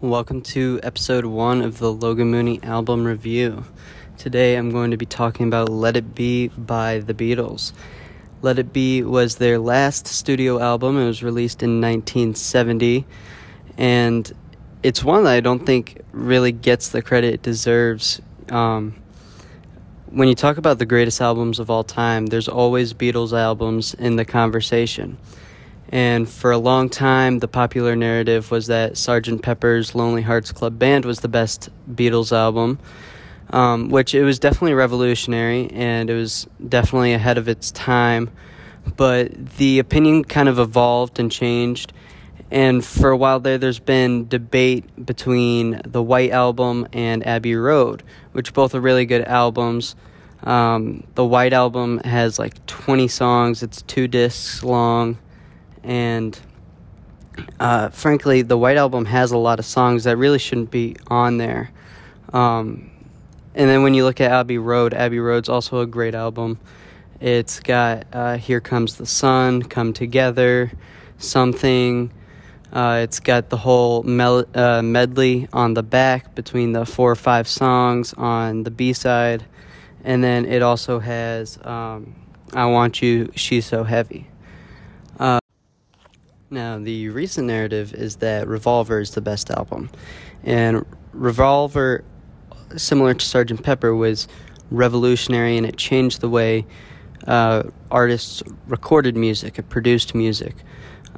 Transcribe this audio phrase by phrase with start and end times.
[0.00, 3.64] Welcome to episode one of the Logan Mooney album review.
[4.16, 7.72] Today I'm going to be talking about Let It Be by the Beatles.
[8.40, 10.96] Let It Be was their last studio album.
[10.96, 13.06] It was released in 1970,
[13.76, 14.32] and
[14.84, 18.20] it's one that I don't think really gets the credit it deserves.
[18.50, 18.94] Um,
[20.10, 24.14] when you talk about the greatest albums of all time, there's always Beatles albums in
[24.14, 25.18] the conversation.
[25.90, 29.42] And for a long time, the popular narrative was that Sgt.
[29.42, 32.78] Pepper's Lonely Hearts Club Band was the best Beatles album,
[33.50, 38.30] um, which it was definitely revolutionary and it was definitely ahead of its time.
[38.96, 41.92] But the opinion kind of evolved and changed.
[42.50, 48.02] And for a while there, there's been debate between the White Album and Abbey Road,
[48.32, 49.94] which both are really good albums.
[50.42, 55.18] Um, the White Album has like 20 songs, it's two discs long
[55.82, 56.38] and
[57.60, 61.38] uh, frankly, the White Album has a lot of songs that really shouldn't be on
[61.38, 61.70] there.
[62.32, 62.90] Um,
[63.54, 66.58] and then when you look at Abbey Road, Abbey Road's also a great album.
[67.20, 70.70] It's got uh, Here Comes the Sun, Come Together,
[71.18, 72.12] Something.
[72.72, 77.16] Uh, it's got the whole mel- uh, medley on the back between the four or
[77.16, 79.44] five songs on the B side.
[80.04, 82.14] And then it also has um,
[82.52, 84.28] I Want You, She's So Heavy.
[86.50, 89.90] Now, the recent narrative is that Revolver is the best album.
[90.42, 92.04] And Revolver,
[92.74, 93.62] similar to Sgt.
[93.62, 94.28] Pepper, was
[94.70, 96.64] revolutionary and it changed the way
[97.26, 100.54] uh, artists recorded music, it produced music.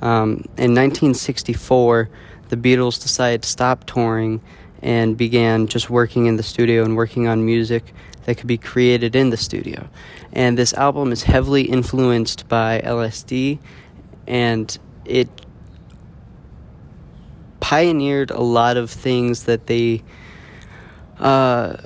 [0.02, 2.10] Um, in 1964,
[2.48, 4.40] the Beatles decided to stop touring
[4.82, 7.94] and began just working in the studio and working on music
[8.24, 9.88] that could be created in the studio.
[10.32, 13.60] And this album is heavily influenced by LSD
[14.26, 14.76] and
[15.10, 15.28] it
[17.60, 20.02] pioneered a lot of things that they
[21.18, 21.76] uh,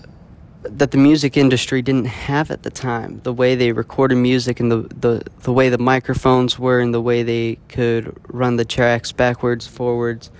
[0.62, 3.20] that the music industry didn't have at the time.
[3.22, 7.02] The way they recorded music and the, the, the way the microphones were and the
[7.02, 10.30] way they could run the tracks backwards, forwards.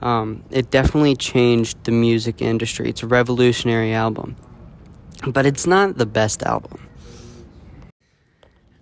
[0.00, 2.88] Um, it definitely changed the music industry.
[2.88, 4.36] It's a revolutionary album.
[5.26, 6.88] But it's not the best album.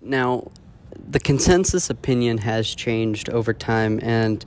[0.01, 0.53] Now,
[1.09, 4.45] the consensus opinion has changed over time, and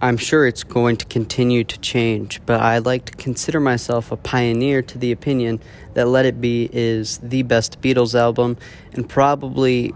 [0.00, 2.40] I'm sure it's going to continue to change.
[2.44, 5.60] But I like to consider myself a pioneer to the opinion
[5.94, 8.56] that Let It Be is the best Beatles album
[8.92, 9.94] and probably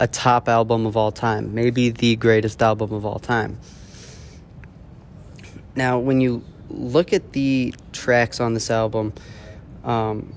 [0.00, 3.58] a top album of all time, maybe the greatest album of all time.
[5.76, 9.12] Now, when you look at the tracks on this album,
[9.82, 10.32] um,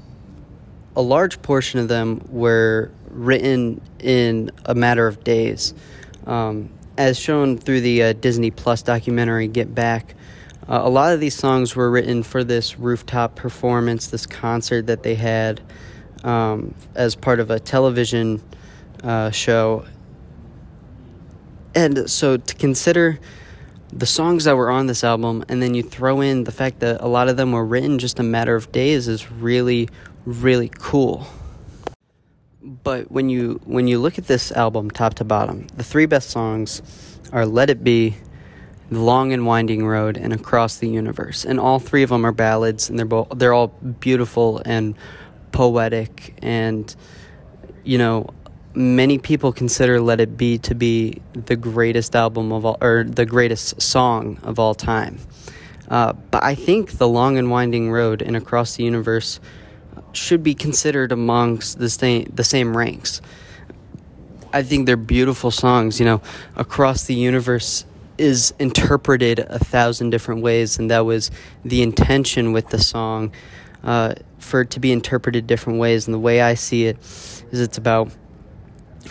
[0.95, 5.73] a large portion of them were written in a matter of days.
[6.25, 10.15] Um, as shown through the uh, Disney Plus documentary Get Back,
[10.69, 15.03] uh, a lot of these songs were written for this rooftop performance, this concert that
[15.03, 15.61] they had
[16.23, 18.41] um, as part of a television
[19.03, 19.85] uh, show.
[21.73, 23.19] And so to consider
[23.93, 27.01] the songs that were on this album, and then you throw in the fact that
[27.01, 29.87] a lot of them were written just a matter of days, is really,
[30.25, 31.25] really cool.
[32.67, 36.29] But when you when you look at this album top to bottom, the three best
[36.29, 36.81] songs
[37.31, 38.17] are "Let It Be,"
[38.91, 42.33] "The Long and Winding Road," and "Across the Universe." And all three of them are
[42.33, 43.67] ballads, and they're both they're all
[44.01, 44.95] beautiful and
[45.53, 46.37] poetic.
[46.41, 46.93] And
[47.85, 48.31] you know,
[48.73, 53.25] many people consider "Let It Be" to be the greatest album of all, or the
[53.25, 55.19] greatest song of all time.
[55.87, 59.39] Uh, but I think "The Long and Winding Road" and "Across the Universe."
[60.17, 63.21] Should be considered amongst the same the same ranks.
[64.53, 65.99] I think they're beautiful songs.
[65.99, 66.21] You know,
[66.55, 67.85] across the universe
[68.17, 71.29] is interpreted a thousand different ways, and that was
[71.63, 73.31] the intention with the song
[73.83, 76.07] uh, for it to be interpreted different ways.
[76.07, 78.11] And the way I see it is, it's about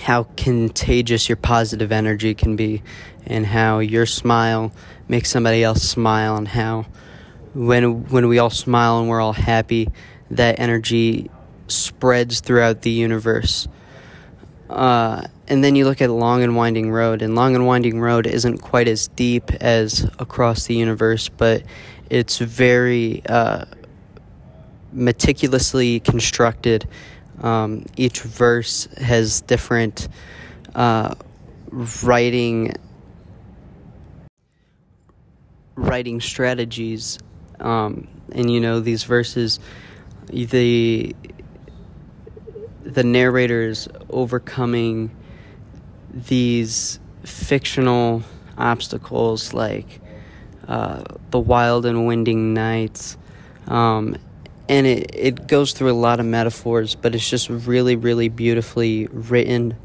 [0.01, 2.83] how contagious your positive energy can be,
[3.27, 4.73] and how your smile
[5.09, 6.87] makes somebody else smile, and how
[7.55, 9.89] when when we all smile and we're all happy
[10.31, 11.31] that energy
[11.69, 13.69] spreads throughout the universe.
[14.69, 18.27] Uh, and then you look at Long and Winding Road, and Long and Winding Road
[18.27, 21.63] isn't quite as deep as Across the Universe, but
[22.11, 23.65] it's very uh,
[24.93, 26.89] meticulously constructed.
[27.43, 30.09] Um, each verse has different
[30.75, 31.15] uh,
[31.71, 32.75] writing
[35.77, 37.19] writing strategies,
[37.61, 39.61] um, and you know these verses
[40.29, 41.15] the
[42.83, 45.11] the narrators overcoming
[46.13, 48.23] these fictional
[48.57, 50.01] obstacles like
[50.69, 53.17] uh, the wild and winding nights.
[53.67, 54.17] Um,
[54.69, 59.07] and it, it goes through a lot of metaphors, but it's just really, really beautifully
[59.07, 59.77] written.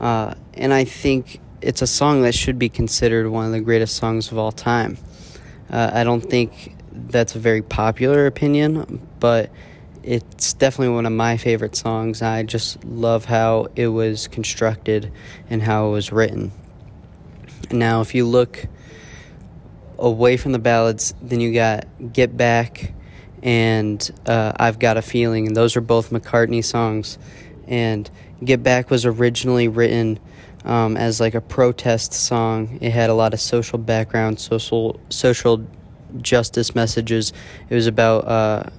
[0.00, 3.96] Uh, and I think it's a song that should be considered one of the greatest
[3.96, 4.98] songs of all time.
[5.70, 9.50] Uh, I don't think that's a very popular opinion, but
[10.02, 12.22] it's definitely one of my favorite songs.
[12.22, 15.12] I just love how it was constructed
[15.48, 16.52] and how it was written.
[17.70, 18.66] Now, if you look
[19.98, 22.94] away from the ballads, then you got Get Back
[23.42, 27.18] and uh, I've Got a Feeling, and those are both McCartney songs.
[27.66, 28.10] And
[28.44, 30.18] Get Back was originally written
[30.64, 32.78] um, as like a protest song.
[32.80, 35.64] It had a lot of social background, social social
[36.20, 37.32] justice messages.
[37.68, 38.70] It was about uh,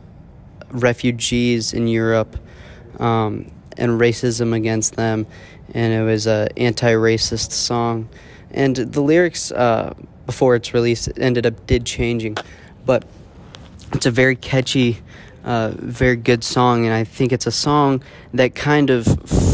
[0.72, 2.38] refugees in Europe
[3.00, 5.26] um, and racism against them,
[5.74, 8.10] and it was a anti-racist song.
[8.52, 9.94] And the lyrics uh,
[10.26, 12.38] before its release ended up did changing,
[12.86, 13.06] but
[13.94, 15.00] it's a very catchy.
[15.44, 18.04] Uh, very good song, and I think it's a song
[18.36, 19.08] that kind of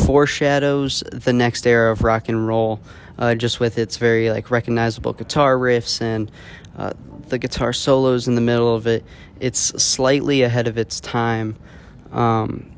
[0.05, 2.81] foreshadows the next era of rock and roll,
[3.17, 6.29] uh, just with its very like recognizable guitar riffs and
[6.77, 6.91] uh,
[7.29, 9.03] the guitar solos in the middle of it.
[9.39, 11.55] It's slightly ahead of its time,
[12.11, 12.71] um,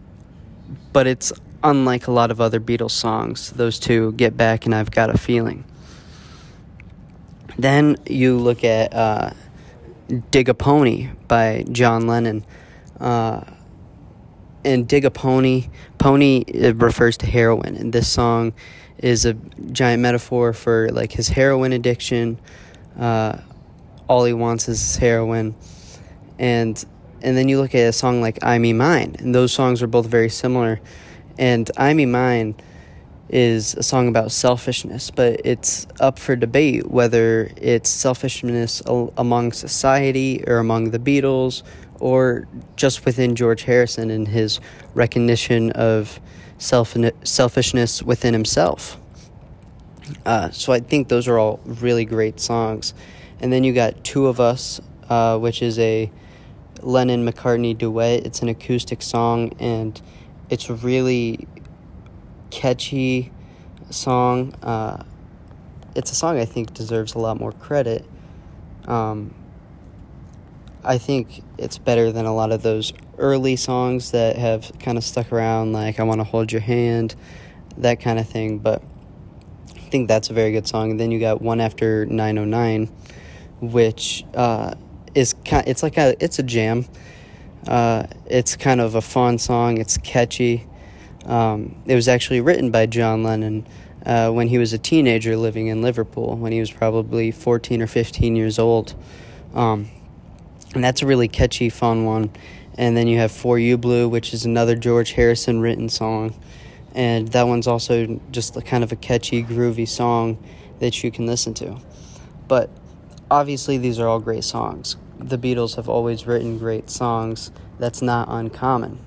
[0.94, 1.32] but it's
[1.64, 3.52] unlike a lot of other Beatles songs.
[3.52, 5.64] Those two, Get Back and I've Got a Feeling.
[7.58, 9.32] Then you look at uh,
[10.32, 12.46] Dig a Pony by John Lennon.
[13.00, 13.44] Uh,
[14.66, 16.44] and Dig a Pony, pony
[16.74, 18.54] refers to heroin, and this song
[18.98, 19.34] is a
[19.72, 22.40] giant metaphor for like his heroin addiction.
[23.00, 23.38] Uh,
[24.10, 25.56] all he wants is heroin,
[26.38, 26.84] and
[27.22, 29.88] and then you look at a song like "I Me Mine," and those songs are
[29.88, 30.82] both very similar.
[31.38, 32.56] And "I Me Mine"
[33.30, 38.82] is a song about selfishness, but it's up for debate whether it's selfishness
[39.18, 41.62] among society or among the Beatles
[42.00, 44.60] or just within George Harrison and his
[44.96, 46.20] recognition of
[46.58, 48.98] self selfishness within himself.
[50.26, 52.96] Uh, so I think those are all really great songs.
[53.42, 56.12] And then you got Two of Us, uh, which is a
[56.82, 58.26] Lennon McCartney duet.
[58.26, 60.00] It's an acoustic song and
[60.50, 61.48] it's really
[62.52, 63.32] catchy
[63.90, 64.54] song.
[64.64, 65.04] Uh,
[65.96, 68.06] it's a song I think deserves a lot more credit.
[68.86, 69.34] Um,
[70.84, 75.04] I think it's better than a lot of those early songs that have kind of
[75.04, 77.16] stuck around, like I Want to Hold Your Hand,
[77.78, 78.60] that kind of thing.
[78.60, 78.82] But
[79.76, 80.92] I think that's a very good song.
[80.92, 82.90] And then you got One After 909,
[83.62, 84.74] which uh,
[85.16, 86.86] is kind it's like a it's a jam.
[87.68, 89.78] Uh, it's kind of a fun song.
[89.78, 90.66] It's catchy.
[91.26, 93.68] Um, it was actually written by John Lennon
[94.06, 97.88] uh, when he was a teenager living in Liverpool, when he was probably 14 or
[97.88, 98.96] 15 years old.
[99.54, 99.90] Um,
[100.74, 102.32] and that's a really catchy, fun one.
[102.78, 106.34] And then you have For You Blue, which is another George Harrison written song.
[106.96, 110.42] And that one's also just kind of a catchy, groovy song
[110.80, 111.78] that you can listen to.
[112.48, 112.70] But
[113.32, 114.98] obviously, these are all great songs.
[115.20, 117.52] The Beatles have always written great songs.
[117.78, 119.00] That's not uncommon.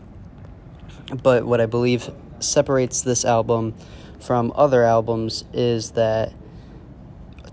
[1.22, 2.10] But what I believe
[2.40, 3.74] separates this album
[4.20, 6.32] from other albums is that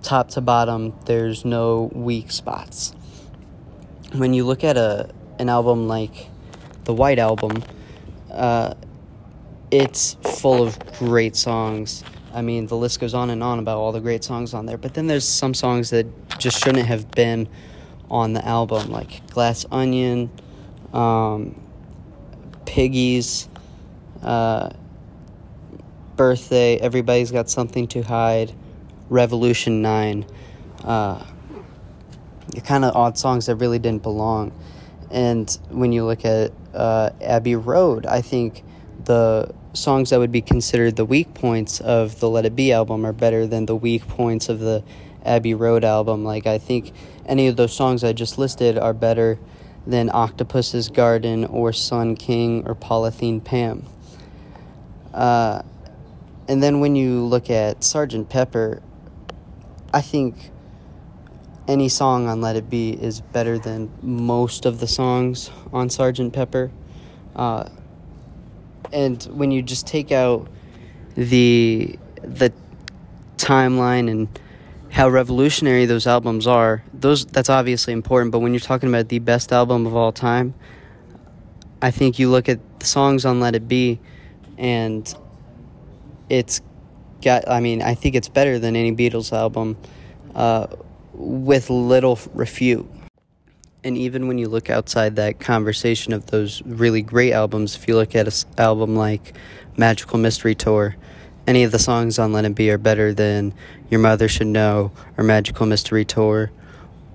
[0.01, 2.93] top to bottom, there's no weak spots.
[4.13, 5.09] When you look at a
[5.39, 6.27] an album like
[6.83, 7.63] the White Album,
[8.31, 8.73] uh,
[9.71, 12.03] it's full of great songs.
[12.33, 14.77] I mean, the list goes on and on about all the great songs on there.
[14.77, 16.05] But then there's some songs that
[16.37, 17.47] just shouldn't have been
[18.09, 20.29] on the album, like Glass Onion,
[20.93, 21.59] um,
[22.65, 23.47] Piggies,
[24.21, 24.69] uh,
[26.15, 28.53] Birthday, Everybody's Got Something to Hide,
[29.09, 30.25] Revolution 9.
[30.83, 31.25] Uh,
[32.63, 34.51] kind of odd songs that really didn't belong.
[35.11, 38.63] And when you look at uh, Abbey Road, I think
[39.09, 43.07] the songs that would be considered the weak points of the Let It Be album
[43.07, 44.83] are better than the weak points of the
[45.25, 46.23] Abbey Road album.
[46.23, 46.93] Like, I think
[47.25, 49.39] any of those songs I just listed are better
[49.87, 53.83] than Octopus's Garden or Sun King or Polythene Pam.
[55.11, 55.63] Uh,
[56.47, 58.79] and then when you look at Sergeant Pepper,
[59.91, 60.51] I think
[61.67, 66.31] any song on Let It Be is better than most of the songs on Sergeant
[66.31, 66.69] Pepper.
[67.35, 67.69] Uh,
[68.91, 70.47] and when you just take out
[71.15, 72.51] the the
[73.37, 74.27] timeline and
[74.91, 78.31] how revolutionary those albums are, those that's obviously important.
[78.31, 80.53] But when you're talking about the best album of all time,
[81.81, 83.99] I think you look at the songs on Let It Be,
[84.57, 85.13] and
[86.29, 86.61] it's
[87.21, 87.47] got.
[87.47, 89.77] I mean, I think it's better than any Beatles album.
[90.35, 90.67] Uh,
[91.13, 92.89] with little refute.
[93.83, 97.95] And even when you look outside that conversation of those really great albums, if you
[97.95, 99.33] look at an album like
[99.77, 100.97] Magical Mystery Tour,
[101.47, 103.53] any of the songs on Let It Be are better than
[103.89, 106.51] Your Mother Should Know or Magical Mystery Tour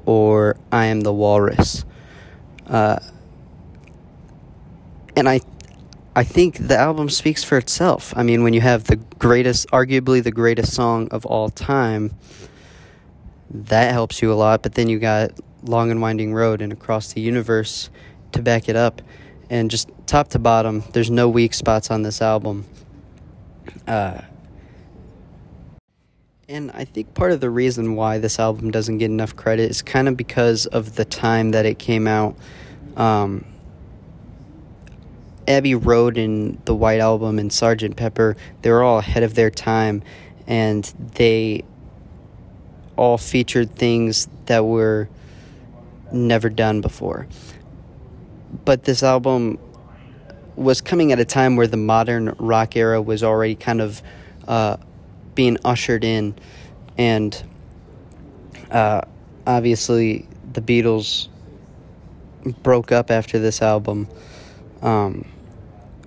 [0.06, 1.84] or I Am the Walrus.
[2.66, 2.98] Uh,
[5.16, 5.40] and I
[6.16, 8.14] I think the album speaks for itself.
[8.16, 12.14] I mean, when you have the greatest, arguably the greatest song of all time,
[13.50, 14.62] that helps you a lot.
[14.62, 15.32] But then you got
[15.64, 17.90] Long and Winding Road and Across the Universe
[18.32, 19.02] to back it up.
[19.50, 22.64] And just top to bottom, there's no weak spots on this album.
[23.86, 24.20] Uh,
[26.48, 29.82] and I think part of the reason why this album doesn't get enough credit is
[29.82, 32.36] kind of because of the time that it came out.
[32.96, 33.44] Um,
[35.48, 37.96] Abbey Road and the White Album and Sgt.
[37.96, 40.02] Pepper, they were all ahead of their time
[40.46, 41.64] and they
[42.96, 45.08] all featured things that were
[46.14, 47.26] never done before.
[48.64, 49.58] But this album
[50.56, 54.02] was coming at a time where the modern rock era was already kind of
[54.46, 54.76] uh,
[55.34, 56.34] being ushered in,
[56.96, 57.42] and
[58.70, 59.02] uh,
[59.46, 61.28] obviously the Beatles
[62.62, 64.08] broke up after this album.
[64.82, 65.26] Um,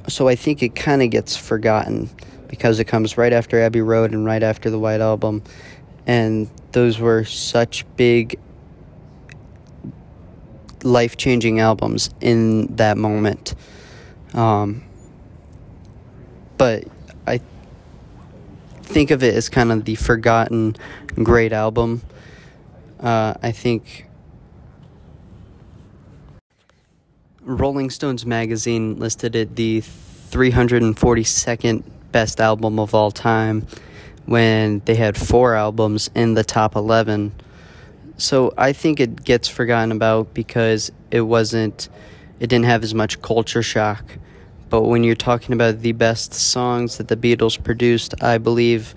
[0.08, 2.10] so I think it kind of gets forgotten
[2.48, 5.44] because it comes right after Abbey Road and right after the White Album.
[6.06, 8.40] And those were such big
[10.88, 13.56] life changing albums in that moment.
[14.34, 14.84] Um,
[16.58, 16.86] but
[17.25, 17.41] I
[18.82, 20.75] think of it as kind of the forgotten
[21.15, 22.01] great album.
[23.00, 24.08] Uh, I think
[27.41, 33.67] Rolling Stones magazine listed it the 342nd best album of all time
[34.25, 37.32] when they had four albums in the top 11.
[38.18, 41.88] So I think it gets forgotten about because it wasn't,
[42.40, 44.04] it didn't have as much culture shock.
[44.70, 48.96] But when you're talking about the best songs that the Beatles produced, I believe,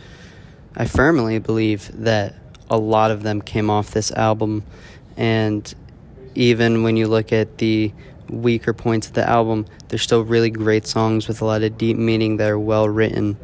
[0.75, 2.35] I firmly believe that
[2.71, 4.65] a lot of them came off this album.
[5.17, 5.73] And
[6.35, 7.93] even when you look at the
[8.29, 11.97] weaker points of the album, they're still really great songs with a lot of deep
[11.97, 13.37] meaning that are well written.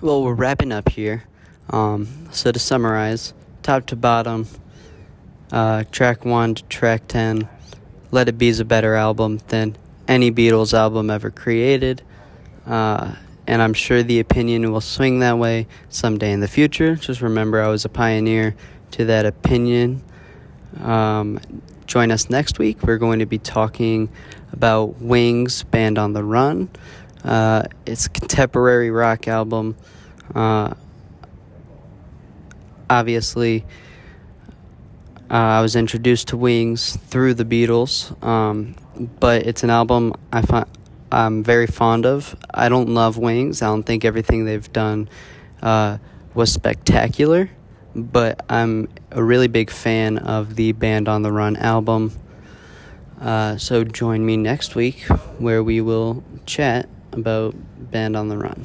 [0.00, 1.24] Well, we're wrapping up here.
[1.70, 4.46] Um, so to summarize, top to bottom,
[5.52, 7.48] uh, track one to track ten,
[8.10, 9.76] Let It Be is a better album than
[10.08, 12.02] any Beatles album ever created.
[12.66, 13.14] Uh,
[13.46, 16.96] and I'm sure the opinion will swing that way someday in the future.
[16.96, 18.54] Just remember, I was a pioneer
[18.92, 20.02] to that opinion.
[20.82, 21.40] Um,
[21.86, 22.84] Join us next week.
[22.84, 24.10] We're going to be talking
[24.52, 26.68] about Wings, Band on the Run.
[27.24, 29.74] Uh, it's a contemporary rock album.
[30.32, 30.74] Uh,
[32.90, 33.64] obviously,
[35.30, 38.74] uh, I was introduced to Wings through the Beatles, um,
[39.18, 40.66] but it's an album I find
[41.12, 42.36] I'm very fond of.
[42.52, 43.62] I don't love Wings.
[43.62, 45.08] I don't think everything they've done
[45.62, 45.98] uh,
[46.34, 47.50] was spectacular
[47.94, 52.12] but I'm a really big fan of the Band on the Run album.
[53.20, 55.02] Uh, so join me next week
[55.38, 57.54] where we will chat about
[57.90, 58.64] Band on the Run.